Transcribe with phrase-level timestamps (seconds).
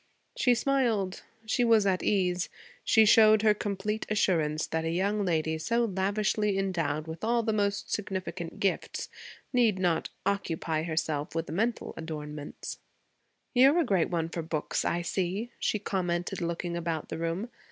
[0.35, 2.49] She smiled, she was at ease;
[2.83, 7.53] she showed her complete assurance that a young lady so lavishly endowed with all the
[7.53, 9.09] most significant gifts,
[9.53, 12.79] need not occupy herself with mental adornments.
[13.53, 17.49] 'You're a great one for books, I see,' she commented, looking about the room.